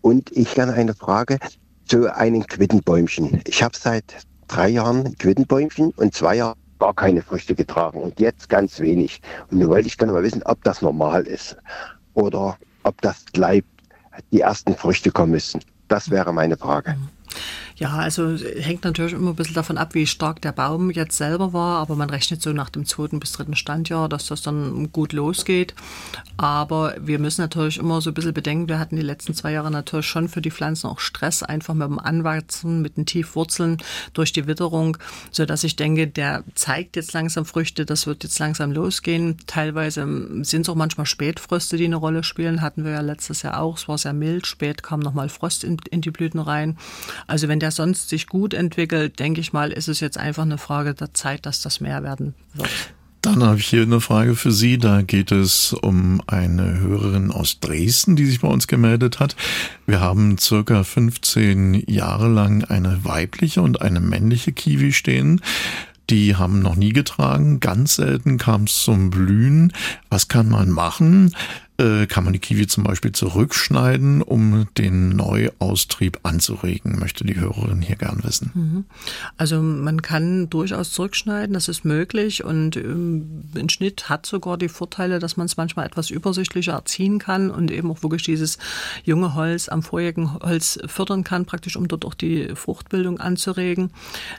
und 0.00 0.32
ich 0.32 0.58
habe 0.58 0.72
eine 0.72 0.94
Frage 0.94 1.38
zu 1.84 2.10
einem 2.16 2.46
Quittenbäumchen. 2.46 3.42
Ich 3.46 3.62
habe 3.62 3.76
seit 3.76 4.04
drei 4.48 4.70
Jahren 4.70 5.04
ein 5.04 5.18
Quittenbäumchen 5.18 5.90
und 5.96 6.14
zwei 6.14 6.36
Jahre 6.36 6.56
gar 6.78 6.94
keine 6.94 7.20
Früchte 7.20 7.54
getragen 7.54 8.00
und 8.00 8.18
jetzt 8.18 8.48
ganz 8.48 8.80
wenig. 8.80 9.20
Und 9.50 9.58
nun 9.58 9.68
wollte 9.68 9.88
ich 9.88 9.98
gerne 9.98 10.14
mal 10.14 10.22
wissen, 10.22 10.42
ob 10.44 10.64
das 10.64 10.80
normal 10.80 11.26
ist 11.26 11.58
oder 12.14 12.56
ob 12.84 12.98
das 13.02 13.26
gleich 13.34 13.62
die 14.32 14.40
ersten 14.40 14.74
Früchte 14.74 15.10
kommen 15.10 15.32
müssen. 15.32 15.60
Das 15.88 16.08
wäre 16.08 16.32
meine 16.32 16.56
Frage. 16.56 16.92
Mhm. 16.92 17.21
Ja, 17.76 17.90
also 17.90 18.36
hängt 18.36 18.84
natürlich 18.84 19.12
immer 19.12 19.30
ein 19.30 19.36
bisschen 19.36 19.54
davon 19.54 19.78
ab, 19.78 19.94
wie 19.94 20.06
stark 20.06 20.40
der 20.42 20.52
Baum 20.52 20.90
jetzt 20.90 21.16
selber 21.16 21.52
war, 21.52 21.78
aber 21.78 21.96
man 21.96 22.10
rechnet 22.10 22.42
so 22.42 22.52
nach 22.52 22.70
dem 22.70 22.86
zweiten 22.86 23.20
bis 23.20 23.32
dritten 23.32 23.56
Standjahr, 23.56 24.08
dass 24.08 24.26
das 24.26 24.42
dann 24.42 24.92
gut 24.92 25.12
losgeht. 25.12 25.74
Aber 26.36 26.94
wir 27.00 27.18
müssen 27.18 27.40
natürlich 27.40 27.78
immer 27.78 28.00
so 28.00 28.10
ein 28.10 28.14
bisschen 28.14 28.34
bedenken, 28.34 28.68
wir 28.68 28.78
hatten 28.78 28.96
die 28.96 29.02
letzten 29.02 29.34
zwei 29.34 29.52
Jahre 29.52 29.70
natürlich 29.70 30.06
schon 30.06 30.28
für 30.28 30.42
die 30.42 30.50
Pflanzen 30.50 30.88
auch 30.88 31.00
Stress, 31.00 31.42
einfach 31.42 31.74
mit 31.74 31.88
dem 31.88 31.98
Anwachsen, 31.98 32.82
mit 32.82 32.96
den 32.96 33.06
Tiefwurzeln 33.06 33.78
durch 34.12 34.32
die 34.32 34.46
Witterung, 34.46 34.98
so 35.30 35.46
dass 35.46 35.64
ich 35.64 35.76
denke, 35.76 36.06
der 36.06 36.44
zeigt 36.54 36.96
jetzt 36.96 37.12
langsam 37.12 37.44
Früchte, 37.44 37.86
das 37.86 38.06
wird 38.06 38.24
jetzt 38.24 38.38
langsam 38.38 38.72
losgehen. 38.72 39.36
Teilweise 39.46 40.06
sind 40.42 40.62
es 40.62 40.68
auch 40.68 40.74
manchmal 40.74 41.06
Spätfröste, 41.06 41.76
die 41.76 41.84
eine 41.84 41.96
Rolle 41.96 42.24
spielen, 42.24 42.60
hatten 42.60 42.84
wir 42.84 42.92
ja 42.92 43.00
letztes 43.00 43.42
Jahr 43.42 43.60
auch. 43.60 43.78
Es 43.78 43.88
war 43.88 43.98
sehr 43.98 44.12
mild, 44.12 44.46
spät 44.46 44.82
kam 44.82 45.00
nochmal 45.00 45.28
Frost 45.28 45.64
in, 45.64 45.78
in 45.90 46.00
die 46.00 46.10
Blüten 46.10 46.40
rein. 46.40 46.76
Also 47.26 47.48
wenn 47.48 47.60
der 47.62 47.70
sonst 47.70 48.08
sich 48.08 48.26
gut 48.26 48.52
entwickelt, 48.52 49.18
denke 49.18 49.40
ich 49.40 49.52
mal, 49.52 49.72
ist 49.72 49.88
es 49.88 50.00
jetzt 50.00 50.18
einfach 50.18 50.42
eine 50.42 50.58
Frage 50.58 50.94
der 50.94 51.14
Zeit, 51.14 51.46
dass 51.46 51.62
das 51.62 51.80
mehr 51.80 52.02
werden 52.02 52.34
wird. 52.54 52.68
Dann 53.22 53.44
habe 53.44 53.60
ich 53.60 53.66
hier 53.66 53.82
eine 53.82 54.00
Frage 54.00 54.34
für 54.34 54.50
Sie. 54.50 54.78
Da 54.78 55.02
geht 55.02 55.30
es 55.30 55.72
um 55.72 56.20
eine 56.26 56.80
Hörerin 56.80 57.30
aus 57.30 57.60
Dresden, 57.60 58.16
die 58.16 58.26
sich 58.26 58.40
bei 58.40 58.48
uns 58.48 58.66
gemeldet 58.66 59.20
hat. 59.20 59.36
Wir 59.86 60.00
haben 60.00 60.38
circa 60.38 60.82
15 60.82 61.84
Jahre 61.86 62.28
lang 62.28 62.64
eine 62.64 63.04
weibliche 63.04 63.62
und 63.62 63.80
eine 63.80 64.00
männliche 64.00 64.50
Kiwi 64.50 64.92
stehen. 64.92 65.40
Die 66.10 66.34
haben 66.34 66.58
noch 66.58 66.74
nie 66.74 66.92
getragen. 66.92 67.60
Ganz 67.60 67.94
selten 67.94 68.38
kam 68.38 68.64
es 68.64 68.82
zum 68.82 69.10
Blühen. 69.10 69.72
Was 70.10 70.26
kann 70.26 70.48
man 70.48 70.68
machen? 70.68 71.32
Äh, 71.82 72.06
kann 72.06 72.22
man 72.22 72.32
die 72.32 72.38
Kiwi 72.38 72.68
zum 72.68 72.84
Beispiel 72.84 73.10
zurückschneiden, 73.10 74.22
um 74.22 74.68
den 74.78 75.16
Neuaustrieb 75.16 76.20
anzuregen, 76.22 76.96
möchte 76.98 77.24
die 77.24 77.40
Hörerin 77.40 77.82
hier 77.82 77.96
gern 77.96 78.22
wissen. 78.22 78.52
Mhm. 78.54 78.84
Also 79.36 79.60
man 79.60 80.00
kann 80.00 80.48
durchaus 80.48 80.92
zurückschneiden, 80.92 81.54
das 81.54 81.66
ist 81.66 81.84
möglich 81.84 82.44
und 82.44 82.76
ähm, 82.76 83.42
ein 83.56 83.68
Schnitt 83.68 84.08
hat 84.08 84.26
sogar 84.26 84.58
die 84.58 84.68
Vorteile, 84.68 85.18
dass 85.18 85.36
man 85.36 85.46
es 85.46 85.56
manchmal 85.56 85.86
etwas 85.86 86.10
übersichtlicher 86.10 86.72
erziehen 86.72 87.18
kann 87.18 87.50
und 87.50 87.72
eben 87.72 87.90
auch 87.90 88.02
wirklich 88.02 88.22
dieses 88.22 88.58
junge 89.02 89.34
Holz 89.34 89.68
am 89.68 89.82
vorherigen 89.82 90.34
Holz 90.34 90.78
fördern 90.86 91.24
kann, 91.24 91.46
praktisch 91.46 91.76
um 91.76 91.88
dort 91.88 92.04
auch 92.04 92.14
die 92.14 92.54
Fruchtbildung 92.54 93.18
anzuregen. 93.18 93.90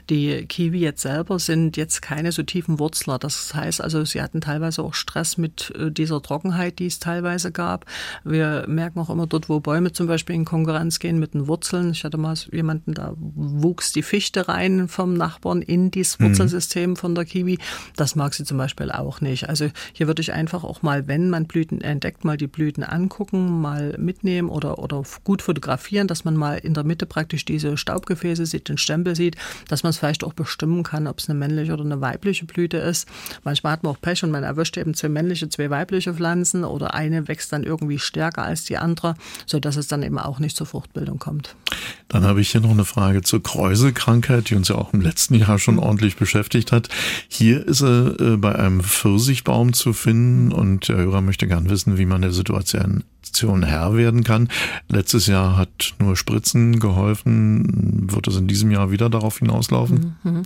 Die 0.08 0.46
Kiwi 0.46 0.78
jetzt 0.78 1.02
selber 1.02 1.38
sind 1.38 1.76
jetzt 1.76 2.00
keine 2.00 2.32
so 2.32 2.42
tiefen 2.42 2.78
Wurzler, 2.78 3.18
das 3.18 3.54
heißt 3.54 3.82
also, 3.82 4.02
sie 4.06 4.22
hatten 4.22 4.40
teilweise 4.40 4.82
auch 4.82 4.94
Stress 4.94 5.36
mit 5.36 5.72
äh, 5.76 5.90
dieser 5.90 6.22
Trockenheit, 6.22 6.78
die 6.78 6.86
es 6.86 7.00
teilweise 7.00 7.33
teilweise 7.34 7.52
gab. 7.52 7.86
Wir 8.24 8.64
merken 8.68 9.00
auch 9.00 9.10
immer 9.10 9.26
dort, 9.26 9.48
wo 9.48 9.60
Bäume 9.60 9.92
zum 9.92 10.06
Beispiel 10.06 10.36
in 10.36 10.44
Konkurrenz 10.44 10.98
gehen 10.98 11.18
mit 11.18 11.34
den 11.34 11.46
Wurzeln. 11.46 11.90
Ich 11.90 12.04
hatte 12.04 12.16
mal 12.16 12.34
jemanden, 12.52 12.94
da 12.94 13.14
wuchs 13.16 13.92
die 13.92 14.02
Fichte 14.02 14.48
rein 14.48 14.88
vom 14.88 15.14
Nachbarn 15.14 15.62
in 15.62 15.90
dieses 15.90 16.18
mhm. 16.18 16.26
Wurzelsystem 16.26 16.96
von 16.96 17.14
der 17.14 17.24
Kiwi. 17.24 17.58
Das 17.96 18.16
mag 18.16 18.34
sie 18.34 18.44
zum 18.44 18.58
Beispiel 18.58 18.90
auch 18.90 19.20
nicht. 19.20 19.48
Also 19.48 19.68
hier 19.92 20.06
würde 20.06 20.22
ich 20.22 20.32
einfach 20.32 20.64
auch 20.64 20.82
mal, 20.82 21.06
wenn 21.08 21.30
man 21.30 21.46
Blüten 21.46 21.80
entdeckt, 21.80 22.24
mal 22.24 22.36
die 22.36 22.46
Blüten 22.46 22.82
angucken, 22.82 23.60
mal 23.60 23.96
mitnehmen 23.98 24.48
oder, 24.48 24.78
oder 24.78 25.02
gut 25.24 25.42
fotografieren, 25.42 26.08
dass 26.08 26.24
man 26.24 26.36
mal 26.36 26.58
in 26.58 26.74
der 26.74 26.84
Mitte 26.84 27.06
praktisch 27.06 27.44
diese 27.44 27.76
Staubgefäße 27.76 28.46
sieht, 28.46 28.68
den 28.68 28.78
Stempel 28.78 29.16
sieht, 29.16 29.36
dass 29.68 29.82
man 29.82 29.90
es 29.90 29.98
vielleicht 29.98 30.24
auch 30.24 30.34
bestimmen 30.34 30.82
kann, 30.82 31.06
ob 31.06 31.18
es 31.18 31.28
eine 31.28 31.38
männliche 31.38 31.72
oder 31.72 31.84
eine 31.84 32.00
weibliche 32.00 32.44
Blüte 32.46 32.78
ist. 32.78 33.08
Manchmal 33.42 33.72
hat 33.72 33.82
man 33.82 33.92
auch 33.92 34.00
Pech 34.00 34.22
und 34.24 34.30
man 34.30 34.44
erwischt 34.44 34.76
eben 34.76 34.94
zwei 34.94 35.08
männliche, 35.08 35.48
zwei 35.48 35.70
weibliche 35.70 36.14
Pflanzen 36.14 36.64
oder 36.64 36.94
eine 36.94 37.13
wächst 37.28 37.52
dann 37.52 37.64
irgendwie 37.64 37.98
stärker 37.98 38.42
als 38.42 38.64
die 38.64 38.78
andere, 38.78 39.14
sodass 39.46 39.76
es 39.76 39.88
dann 39.88 40.02
eben 40.02 40.18
auch 40.18 40.38
nicht 40.38 40.56
zur 40.56 40.66
Fruchtbildung 40.66 41.18
kommt. 41.18 41.56
Dann 42.08 42.24
habe 42.24 42.40
ich 42.40 42.50
hier 42.50 42.60
noch 42.60 42.70
eine 42.70 42.84
Frage 42.84 43.22
zur 43.22 43.42
Kräuselkrankheit, 43.42 44.50
die 44.50 44.54
uns 44.54 44.68
ja 44.68 44.76
auch 44.76 44.92
im 44.92 45.00
letzten 45.00 45.34
Jahr 45.34 45.58
schon 45.58 45.78
ordentlich 45.78 46.16
beschäftigt 46.16 46.72
hat. 46.72 46.88
Hier 47.28 47.66
ist 47.66 47.82
er 47.82 48.20
äh, 48.20 48.36
bei 48.36 48.54
einem 48.54 48.82
Pfirsichbaum 48.82 49.72
zu 49.72 49.92
finden 49.92 50.52
und 50.52 50.88
der 50.88 50.96
Hörer 50.96 51.20
möchte 51.20 51.46
gern 51.46 51.70
wissen, 51.70 51.98
wie 51.98 52.06
man 52.06 52.22
der 52.22 52.32
Situation 52.32 53.04
Herr 53.64 53.96
werden 53.96 54.24
kann. 54.24 54.48
Letztes 54.88 55.26
Jahr 55.26 55.56
hat 55.56 55.94
nur 55.98 56.16
Spritzen 56.16 56.80
geholfen. 56.80 58.10
Wird 58.10 58.28
es 58.28 58.36
in 58.36 58.46
diesem 58.46 58.70
Jahr 58.70 58.90
wieder 58.90 59.10
darauf 59.10 59.38
hinauslaufen? 59.38 60.16
Mhm. 60.22 60.42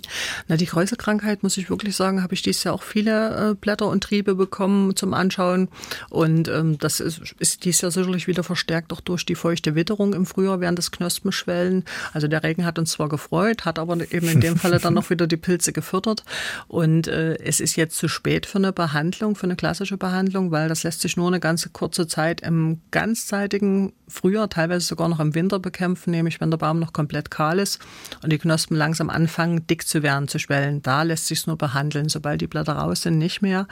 Na, 0.47 0.57
die 0.57 0.65
Kräuselkrankheit, 0.65 1.43
muss 1.43 1.57
ich 1.57 1.69
wirklich 1.69 1.95
sagen, 1.95 2.23
habe 2.23 2.33
ich 2.33 2.41
dieses 2.41 2.63
Jahr 2.63 2.73
auch 2.73 2.83
viele 2.83 3.51
äh, 3.51 3.55
Blätter 3.55 3.87
und 3.87 4.03
Triebe 4.03 4.35
bekommen 4.35 4.95
zum 4.95 5.13
Anschauen. 5.13 5.69
Und 6.09 6.47
ähm, 6.47 6.77
das 6.77 6.99
ist, 6.99 7.35
ist 7.39 7.65
dieses 7.65 7.81
Jahr 7.81 7.91
sicherlich 7.91 8.27
wieder 8.27 8.43
verstärkt 8.43 8.93
auch 8.93 9.01
durch 9.01 9.25
die 9.25 9.35
feuchte 9.35 9.75
Witterung 9.75 10.13
im 10.13 10.25
Frühjahr 10.25 10.59
während 10.59 10.77
des 10.77 10.91
Knospenschwellen. 10.91 11.83
Also 12.13 12.27
der 12.27 12.43
Regen 12.43 12.65
hat 12.65 12.79
uns 12.79 12.91
zwar 12.91 13.09
gefreut, 13.09 13.65
hat 13.65 13.79
aber 13.79 13.95
eben 14.11 14.27
in 14.27 14.41
dem 14.41 14.57
Falle 14.57 14.79
dann 14.79 14.93
noch 14.95 15.09
wieder 15.09 15.27
die 15.27 15.37
Pilze 15.37 15.73
gefördert. 15.73 16.23
Und 16.67 17.07
äh, 17.07 17.35
es 17.35 17.59
ist 17.59 17.75
jetzt 17.75 17.97
zu 17.97 18.07
spät 18.07 18.45
für 18.45 18.57
eine 18.57 18.73
Behandlung, 18.73 19.35
für 19.35 19.43
eine 19.43 19.55
klassische 19.55 19.97
Behandlung, 19.97 20.51
weil 20.51 20.69
das 20.69 20.83
lässt 20.83 21.01
sich 21.01 21.17
nur 21.17 21.27
eine 21.27 21.39
ganze 21.39 21.69
kurze 21.69 22.07
Zeit 22.07 22.41
im 22.41 22.68
ganzzeitigen 22.91 23.93
Frühjahr, 24.07 24.49
teilweise 24.49 24.85
sogar 24.85 25.07
noch 25.09 25.19
im 25.19 25.35
Winter 25.35 25.59
bekämpfen, 25.59 26.11
nämlich 26.11 26.41
wenn 26.41 26.51
der 26.51 26.57
Baum 26.57 26.79
noch 26.79 26.93
komplett 26.93 27.31
kahl 27.31 27.59
ist 27.59 27.79
und 28.23 28.31
die 28.31 28.37
Knospen 28.37 28.75
langsam 28.75 29.09
anfangen, 29.09 29.65
dick 29.67 29.87
zu 29.87 30.03
werden, 30.03 30.27
zu 30.27 30.39
schwellen. 30.39 30.81
Da 30.81 31.03
lässt 31.03 31.27
sich 31.27 31.47
nur 31.47 31.57
behandeln. 31.57 32.09
Sobald 32.09 32.41
die 32.41 32.47
Blätter 32.47 32.73
raus 32.73 33.01
sind, 33.01 33.17
nicht 33.17 33.41
mehr. 33.41 33.67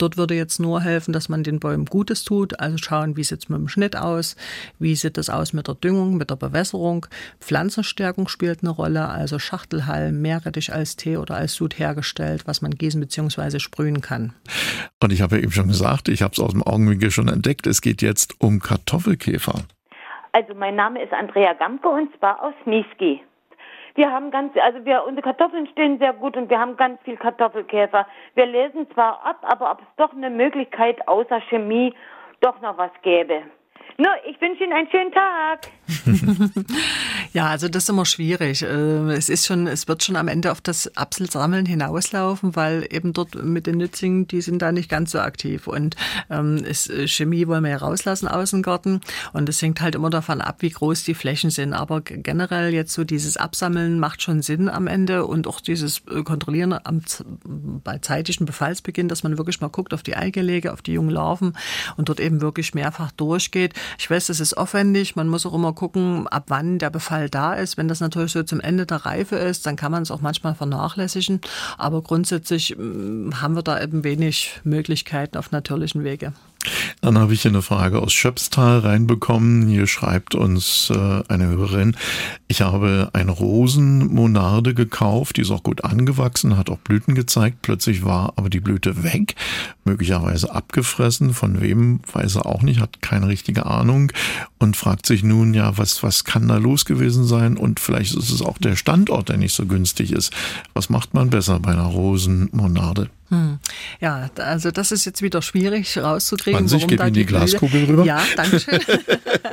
Dort 0.00 0.16
würde 0.16 0.34
jetzt 0.34 0.58
nur 0.60 0.80
helfen, 0.80 1.12
dass 1.12 1.28
man 1.28 1.42
den 1.42 1.60
Bäumen 1.60 1.84
Gutes 1.84 2.24
tut. 2.24 2.58
Also 2.58 2.78
schauen, 2.78 3.18
wie 3.18 3.22
sieht 3.22 3.40
es 3.40 3.48
mit 3.50 3.58
dem 3.58 3.68
Schnitt 3.68 3.96
aus, 3.96 4.34
wie 4.78 4.94
sieht 4.94 5.18
es 5.18 5.28
aus 5.28 5.52
mit 5.52 5.68
der 5.68 5.74
Düngung, 5.74 6.16
mit 6.16 6.30
der 6.30 6.36
Bewässerung. 6.36 7.06
Pflanzenstärkung 7.40 8.26
spielt 8.28 8.62
eine 8.62 8.70
Rolle, 8.70 9.08
also 9.08 9.38
Schachtelhalm, 9.38 10.22
Meerrettich 10.22 10.72
als 10.72 10.96
Tee 10.96 11.18
oder 11.18 11.34
als 11.34 11.52
Sud 11.54 11.78
hergestellt, 11.78 12.44
was 12.46 12.62
man 12.62 12.70
gießen 12.70 13.00
bzw. 13.00 13.58
sprühen 13.58 14.00
kann. 14.00 14.32
Und 15.02 15.12
ich 15.12 15.20
habe 15.20 15.36
ja 15.36 15.42
eben 15.42 15.52
schon 15.52 15.68
gesagt, 15.68 16.08
ich 16.08 16.22
habe 16.22 16.32
es 16.32 16.40
aus 16.40 16.52
dem 16.52 16.62
Augenwinkel 16.62 17.10
schon 17.10 17.28
entdeckt, 17.28 17.66
es 17.66 17.82
geht 17.82 18.00
jetzt 18.00 18.40
um 18.40 18.60
Kartoffelkäfer. 18.60 19.64
Also 20.32 20.54
mein 20.54 20.76
Name 20.76 21.02
ist 21.02 21.12
Andrea 21.12 21.52
Gamke 21.54 21.88
und 21.88 22.08
zwar 22.18 22.42
aus 22.42 22.54
Niesky. 22.64 23.20
Wir 23.94 24.10
haben 24.10 24.30
ganz, 24.30 24.56
also 24.56 24.84
wir, 24.84 25.04
unsere 25.04 25.22
Kartoffeln 25.22 25.66
stehen 25.68 25.98
sehr 25.98 26.12
gut 26.12 26.36
und 26.36 26.50
wir 26.50 26.58
haben 26.58 26.76
ganz 26.76 27.00
viel 27.02 27.16
Kartoffelkäfer. 27.16 28.06
Wir 28.34 28.46
lesen 28.46 28.90
zwar 28.92 29.24
ab, 29.24 29.38
aber 29.42 29.70
ob 29.72 29.80
es 29.80 29.86
doch 29.96 30.12
eine 30.12 30.30
Möglichkeit 30.30 31.06
außer 31.08 31.40
Chemie 31.48 31.94
doch 32.40 32.60
noch 32.60 32.78
was 32.78 32.92
gäbe. 33.02 33.42
Nur, 33.96 34.12
ich 34.26 34.40
wünsche 34.40 34.64
Ihnen 34.64 34.72
einen 34.72 34.90
schönen 34.90 35.12
Tag. 35.12 35.60
ja, 37.32 37.46
also 37.46 37.68
das 37.68 37.84
ist 37.84 37.88
immer 37.88 38.04
schwierig. 38.04 38.62
Äh, 38.62 39.12
es 39.12 39.28
ist 39.28 39.46
schon, 39.46 39.66
es 39.66 39.88
wird 39.88 40.02
schon 40.02 40.16
am 40.16 40.28
Ende 40.28 40.52
auf 40.52 40.60
das 40.60 40.96
Apfelsammeln 40.96 41.66
hinauslaufen, 41.66 42.56
weil 42.56 42.86
eben 42.90 43.12
dort 43.12 43.42
mit 43.42 43.66
den 43.66 43.78
Nützlingen, 43.78 44.26
die 44.26 44.40
sind 44.40 44.62
da 44.62 44.72
nicht 44.72 44.88
ganz 44.88 45.12
so 45.12 45.20
aktiv. 45.20 45.66
Und 45.66 45.96
ähm, 46.28 46.62
es, 46.64 46.88
äh, 46.88 47.06
Chemie 47.06 47.46
wollen 47.46 47.64
wir 47.64 47.70
ja 47.70 47.76
rauslassen 47.78 48.28
aus 48.28 48.50
dem 48.50 48.62
Garten. 48.62 49.00
Und 49.32 49.48
es 49.48 49.60
hängt 49.62 49.80
halt 49.80 49.94
immer 49.94 50.10
davon 50.10 50.40
ab, 50.40 50.56
wie 50.60 50.70
groß 50.70 51.04
die 51.04 51.14
Flächen 51.14 51.50
sind. 51.50 51.72
Aber 51.72 52.00
generell 52.00 52.72
jetzt 52.72 52.92
so 52.92 53.04
dieses 53.04 53.36
Absammeln 53.36 53.98
macht 53.98 54.22
schon 54.22 54.42
Sinn 54.42 54.68
am 54.68 54.86
Ende 54.86 55.26
und 55.26 55.46
auch 55.46 55.60
dieses 55.60 56.02
äh, 56.10 56.22
Kontrollieren 56.22 56.74
am, 56.84 57.02
bei 57.84 57.98
zeitigen 57.98 58.44
Befallsbeginn, 58.44 59.08
dass 59.08 59.22
man 59.22 59.38
wirklich 59.38 59.60
mal 59.60 59.68
guckt 59.68 59.94
auf 59.94 60.02
die 60.02 60.16
Eigelege, 60.16 60.72
auf 60.72 60.82
die 60.82 60.92
jungen 60.92 61.10
Larven 61.10 61.56
und 61.96 62.08
dort 62.08 62.20
eben 62.20 62.40
wirklich 62.40 62.74
mehrfach 62.74 63.10
durchgeht. 63.12 63.74
Ich 63.98 64.10
weiß, 64.10 64.26
das 64.26 64.40
ist 64.40 64.54
aufwendig. 64.54 65.16
Man 65.16 65.28
muss 65.28 65.46
auch 65.46 65.54
immer 65.54 65.72
gucken, 65.80 66.28
ab 66.28 66.44
wann 66.48 66.78
der 66.78 66.90
Befall 66.90 67.30
da 67.30 67.54
ist. 67.54 67.78
Wenn 67.78 67.88
das 67.88 68.00
natürlich 68.00 68.32
so 68.32 68.42
zum 68.42 68.60
Ende 68.60 68.84
der 68.84 69.06
Reife 69.06 69.36
ist, 69.36 69.64
dann 69.64 69.76
kann 69.76 69.90
man 69.90 70.02
es 70.02 70.10
auch 70.10 70.20
manchmal 70.20 70.54
vernachlässigen. 70.54 71.40
Aber 71.78 72.02
grundsätzlich 72.02 72.76
mm, 72.76 73.30
haben 73.40 73.56
wir 73.56 73.62
da 73.62 73.80
eben 73.80 74.04
wenig 74.04 74.60
Möglichkeiten 74.62 75.38
auf 75.38 75.52
natürlichen 75.52 76.04
Wege. 76.04 76.34
Dann 77.02 77.16
habe 77.16 77.32
ich 77.32 77.42
hier 77.42 77.50
eine 77.50 77.62
Frage 77.62 78.02
aus 78.02 78.12
Schöpstal 78.12 78.80
reinbekommen. 78.80 79.66
Hier 79.68 79.86
schreibt 79.86 80.34
uns 80.34 80.90
äh, 80.90 81.22
eine 81.28 81.46
Hörerin, 81.46 81.96
ich 82.46 82.60
habe 82.60 83.08
eine 83.14 83.30
Rosenmonarde 83.30 84.74
gekauft, 84.74 85.38
die 85.38 85.40
ist 85.40 85.50
auch 85.50 85.62
gut 85.62 85.82
angewachsen, 85.82 86.58
hat 86.58 86.68
auch 86.68 86.78
Blüten 86.78 87.14
gezeigt. 87.14 87.62
Plötzlich 87.62 88.04
war 88.04 88.34
aber 88.36 88.50
die 88.50 88.60
Blüte 88.60 89.02
weg, 89.02 89.34
möglicherweise 89.84 90.54
abgefressen. 90.54 91.32
Von 91.32 91.62
wem 91.62 92.00
weiß 92.12 92.36
er 92.36 92.46
auch 92.46 92.62
nicht, 92.62 92.80
hat 92.80 93.00
keine 93.00 93.28
richtige 93.28 93.64
Ahnung 93.64 94.12
und 94.58 94.76
fragt 94.76 95.06
sich 95.06 95.22
nun, 95.22 95.54
ja, 95.54 95.78
was, 95.78 96.02
was 96.02 96.24
kann 96.24 96.48
da 96.48 96.58
los 96.58 96.84
gewesen 96.84 97.24
sein? 97.24 97.56
Und 97.56 97.80
vielleicht 97.80 98.14
ist 98.14 98.30
es 98.30 98.42
auch 98.42 98.58
der 98.58 98.76
Standort, 98.76 99.30
der 99.30 99.38
nicht 99.38 99.54
so 99.54 99.64
günstig 99.64 100.12
ist. 100.12 100.34
Was 100.74 100.90
macht 100.90 101.14
man 101.14 101.30
besser 101.30 101.60
bei 101.60 101.72
einer 101.72 101.84
Rosenmonarde? 101.84 103.08
Hm. 103.30 103.60
Ja, 104.00 104.28
also 104.36 104.70
das 104.72 104.90
ist 104.90 105.04
jetzt 105.04 105.22
wieder 105.22 105.40
schwierig 105.40 105.96
rauszukriegen. 105.96 106.68
Wann 106.68 106.76
ich 106.76 106.86
gebe 106.86 107.02
Ihnen 107.04 107.12
die, 107.12 107.20
die 107.20 107.26
Glaskugel 107.26 107.84
rüber. 107.84 108.04
Ja, 108.04 108.20
danke 108.36 108.58
schön. 108.58 108.80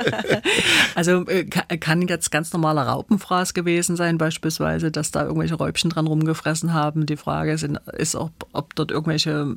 also 0.96 1.24
äh, 1.26 1.44
kann 1.44 2.02
jetzt 2.02 2.30
ganz 2.30 2.52
normaler 2.52 2.82
Raupenfraß 2.82 3.54
gewesen 3.54 3.94
sein, 3.96 4.18
beispielsweise, 4.18 4.90
dass 4.90 5.12
da 5.12 5.22
irgendwelche 5.22 5.54
Räubchen 5.54 5.90
dran 5.90 6.08
rumgefressen 6.08 6.74
haben. 6.74 7.06
Die 7.06 7.16
Frage 7.16 7.52
ist, 7.52 7.68
ist 7.96 8.16
ob, 8.16 8.32
ob 8.52 8.74
dort 8.74 8.90
irgendwelche 8.90 9.56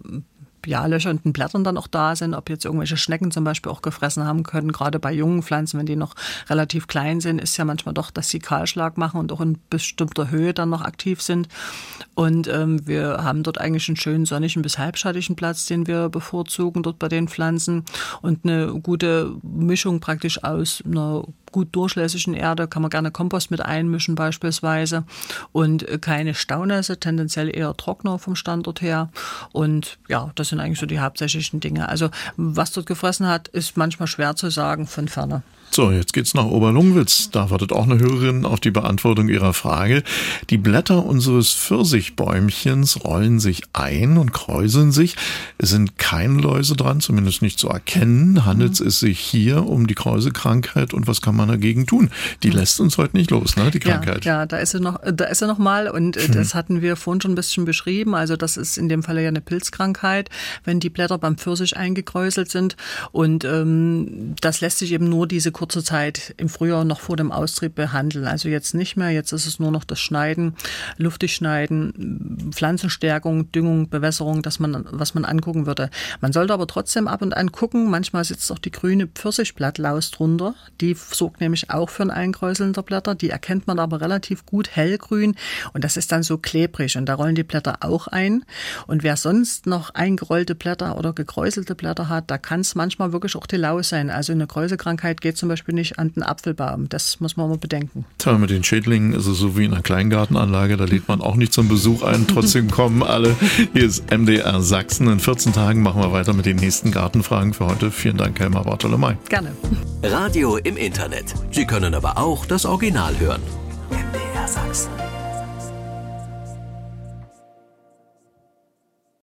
ja, 0.65 0.85
löchernden 0.85 1.33
Blättern 1.33 1.63
dann 1.63 1.77
auch 1.77 1.87
da 1.87 2.15
sind, 2.15 2.33
ob 2.33 2.49
jetzt 2.49 2.65
irgendwelche 2.65 2.97
Schnecken 2.97 3.31
zum 3.31 3.43
Beispiel 3.43 3.71
auch 3.71 3.81
gefressen 3.81 4.25
haben 4.25 4.43
können. 4.43 4.71
Gerade 4.71 4.99
bei 4.99 5.11
jungen 5.11 5.43
Pflanzen, 5.43 5.79
wenn 5.79 5.85
die 5.85 5.95
noch 5.95 6.15
relativ 6.49 6.87
klein 6.87 7.21
sind, 7.21 7.39
ist 7.39 7.57
ja 7.57 7.65
manchmal 7.65 7.93
doch, 7.93 8.11
dass 8.11 8.29
sie 8.29 8.39
Kahlschlag 8.39 8.97
machen 8.97 9.19
und 9.19 9.31
auch 9.31 9.41
in 9.41 9.57
bestimmter 9.69 10.29
Höhe 10.29 10.53
dann 10.53 10.69
noch 10.69 10.81
aktiv 10.81 11.21
sind. 11.21 11.47
Und 12.13 12.47
ähm, 12.47 12.85
wir 12.87 13.23
haben 13.23 13.43
dort 13.43 13.59
eigentlich 13.59 13.87
einen 13.87 13.97
schönen 13.97 14.25
sonnigen 14.25 14.61
bis 14.61 14.77
halbschattigen 14.77 15.35
Platz, 15.35 15.65
den 15.65 15.87
wir 15.87 16.09
bevorzugen 16.09 16.83
dort 16.83 16.99
bei 16.99 17.07
den 17.07 17.27
Pflanzen 17.27 17.85
und 18.21 18.45
eine 18.45 18.67
gute 18.81 19.35
Mischung 19.41 19.99
praktisch 19.99 20.43
aus 20.43 20.83
einer 20.85 21.23
gut 21.51 21.69
durchlässigen 21.75 22.33
Erde 22.33 22.67
kann 22.67 22.81
man 22.81 22.89
gerne 22.89 23.11
Kompost 23.11 23.51
mit 23.51 23.61
einmischen 23.61 24.15
beispielsweise 24.15 25.03
und 25.51 25.85
keine 26.01 26.33
Staunässe, 26.33 26.99
tendenziell 26.99 27.55
eher 27.55 27.75
trockener 27.75 28.19
vom 28.19 28.35
Standort 28.35 28.81
her 28.81 29.09
und 29.51 29.97
ja, 30.07 30.31
das 30.35 30.49
sind 30.49 30.59
eigentlich 30.59 30.79
so 30.79 30.85
die 30.85 30.99
hauptsächlichen 30.99 31.59
Dinge. 31.59 31.89
Also 31.89 32.09
was 32.37 32.71
dort 32.71 32.85
gefressen 32.85 33.27
hat, 33.27 33.47
ist 33.49 33.77
manchmal 33.77 34.07
schwer 34.07 34.35
zu 34.35 34.49
sagen 34.49 34.87
von 34.87 35.07
ferne. 35.07 35.43
So, 35.73 35.89
jetzt 35.89 36.11
geht's 36.11 36.33
nach 36.33 36.47
Oberlungwitz. 36.47 37.29
Da 37.31 37.49
wartet 37.49 37.71
auch 37.71 37.85
eine 37.85 37.97
Hörerin 37.97 38.45
auf 38.45 38.59
die 38.59 38.71
Beantwortung 38.71 39.29
ihrer 39.29 39.53
Frage. 39.53 40.03
Die 40.49 40.57
Blätter 40.57 41.05
unseres 41.05 41.53
Pfirsichbäumchens 41.53 43.05
rollen 43.05 43.39
sich 43.39 43.61
ein 43.71 44.17
und 44.17 44.33
kräuseln 44.33 44.91
sich. 44.91 45.15
Es 45.57 45.69
sind 45.69 45.97
keine 45.97 46.41
Läuse 46.41 46.75
dran, 46.75 46.99
zumindest 46.99 47.41
nicht 47.41 47.57
zu 47.57 47.69
erkennen. 47.69 48.45
Handelt 48.45 48.81
es 48.81 48.99
sich 48.99 49.17
hier 49.17 49.65
um 49.65 49.87
die 49.87 49.95
Kräuselkrankheit 49.95 50.93
und 50.93 51.07
was 51.07 51.21
kann 51.21 51.37
man 51.37 51.47
dagegen 51.47 51.85
tun? 51.85 52.11
Die 52.43 52.49
lässt 52.49 52.81
uns 52.81 52.97
heute 52.97 53.15
nicht 53.15 53.31
los, 53.31 53.55
ne, 53.55 53.71
die 53.71 53.79
Krankheit. 53.79 54.25
Ja, 54.25 54.41
ja 54.41 54.45
da 54.45 54.57
ist 54.57 54.71
sie 54.71 54.81
noch, 54.81 54.99
da 55.05 55.23
ist 55.25 55.39
sie 55.39 55.47
noch 55.47 55.57
mal 55.57 55.87
und 55.87 56.17
äh, 56.17 56.27
das 56.27 56.53
hatten 56.53 56.81
wir 56.81 56.97
vorhin 56.97 57.21
schon 57.21 57.31
ein 57.31 57.35
bisschen 57.35 57.63
beschrieben. 57.63 58.13
Also 58.13 58.35
das 58.35 58.57
ist 58.57 58.77
in 58.77 58.89
dem 58.89 59.03
Falle 59.03 59.21
ja 59.21 59.29
eine 59.29 59.39
Pilzkrankheit, 59.39 60.29
wenn 60.65 60.81
die 60.81 60.89
Blätter 60.89 61.17
beim 61.17 61.37
Pfirsich 61.37 61.77
eingekräuselt 61.77 62.51
sind 62.51 62.75
und 63.13 63.45
ähm, 63.45 64.35
das 64.41 64.59
lässt 64.59 64.79
sich 64.79 64.91
eben 64.91 65.07
nur 65.07 65.27
diese 65.27 65.53
kurze 65.61 65.83
Zeit 65.83 66.33
im 66.37 66.49
Frühjahr 66.49 66.83
noch 66.85 66.99
vor 66.99 67.17
dem 67.17 67.31
Austrieb 67.31 67.75
behandeln. 67.75 68.25
Also 68.25 68.49
jetzt 68.49 68.73
nicht 68.73 68.97
mehr, 68.97 69.11
jetzt 69.11 69.31
ist 69.31 69.45
es 69.45 69.59
nur 69.59 69.69
noch 69.69 69.83
das 69.83 69.99
Schneiden, 69.99 70.55
luftig 70.97 71.35
schneiden, 71.35 72.49
Pflanzenstärkung, 72.51 73.51
Düngung, 73.51 73.87
Bewässerung, 73.87 74.41
dass 74.41 74.59
man, 74.59 74.87
was 74.89 75.13
man 75.13 75.23
angucken 75.23 75.67
würde. 75.67 75.91
Man 76.19 76.33
sollte 76.33 76.53
aber 76.53 76.65
trotzdem 76.65 77.07
ab 77.07 77.21
und 77.21 77.37
an 77.37 77.51
gucken, 77.51 77.91
manchmal 77.91 78.23
sitzt 78.23 78.51
auch 78.51 78.57
die 78.57 78.71
grüne 78.71 79.05
Pfirsichblattlaus 79.05 80.09
drunter. 80.09 80.55
Die 80.81 80.95
sorgt 80.95 81.41
nämlich 81.41 81.69
auch 81.69 81.91
für 81.91 82.01
ein 82.01 82.09
Einkräuseln 82.09 82.73
der 82.73 82.81
Blätter. 82.81 83.13
Die 83.13 83.29
erkennt 83.29 83.67
man 83.67 83.77
aber 83.77 84.01
relativ 84.01 84.47
gut 84.47 84.75
hellgrün 84.75 85.35
und 85.73 85.83
das 85.83 85.95
ist 85.95 86.11
dann 86.11 86.23
so 86.23 86.39
klebrig 86.39 86.97
und 86.97 87.05
da 87.05 87.13
rollen 87.13 87.35
die 87.35 87.43
Blätter 87.43 87.77
auch 87.81 88.07
ein. 88.07 88.45
Und 88.87 89.03
wer 89.03 89.15
sonst 89.15 89.67
noch 89.67 89.91
eingerollte 89.91 90.55
Blätter 90.55 90.97
oder 90.97 91.13
gekräuselte 91.13 91.75
Blätter 91.75 92.09
hat, 92.09 92.31
da 92.31 92.39
kann 92.39 92.61
es 92.61 92.73
manchmal 92.73 93.13
wirklich 93.13 93.35
auch 93.35 93.45
die 93.45 93.57
Laus 93.57 93.89
sein. 93.89 94.09
Also 94.09 94.33
eine 94.33 94.47
Kräuselkrankheit 94.47 95.21
geht 95.21 95.37
zum 95.37 95.50
Beispiel 95.51 95.75
nicht 95.75 95.99
an 95.99 96.13
den 96.13 96.23
Apfelbaum. 96.23 96.89
Das 96.89 97.19
muss 97.19 97.37
man 97.37 97.49
mal 97.49 97.57
bedenken. 97.57 98.05
Tja, 98.17 98.37
mit 98.37 98.49
den 98.49 98.63
Schädlingen 98.63 99.13
ist 99.13 99.27
es 99.27 99.37
so 99.37 99.57
wie 99.57 99.65
in 99.65 99.73
einer 99.73 99.81
Kleingartenanlage. 99.81 100.77
Da 100.77 100.85
lädt 100.85 101.07
man 101.07 101.21
auch 101.21 101.35
nicht 101.35 101.53
zum 101.53 101.67
Besuch 101.67 102.03
ein. 102.03 102.27
Trotzdem 102.27 102.69
kommen 102.71 103.03
alle. 103.03 103.35
Hier 103.73 103.85
ist 103.85 104.09
MDR 104.11 104.61
Sachsen. 104.61 105.07
In 105.07 105.19
14 105.19 105.53
Tagen 105.53 105.81
machen 105.81 106.01
wir 106.01 106.11
weiter 106.11 106.33
mit 106.33 106.45
den 106.45 106.57
nächsten 106.57 106.91
Gartenfragen 106.91 107.53
für 107.53 107.67
heute. 107.67 107.91
Vielen 107.91 108.17
Dank, 108.17 108.39
Helma 108.39 108.63
Bartolomei. 108.63 109.17
Gerne. 109.29 109.51
Radio 110.03 110.57
im 110.57 110.77
Internet. 110.77 111.33
Sie 111.51 111.65
können 111.65 111.93
aber 111.93 112.17
auch 112.17 112.45
das 112.45 112.65
Original 112.65 113.19
hören. 113.19 113.41
MDR 113.89 114.47
Sachsen. 114.47 115.10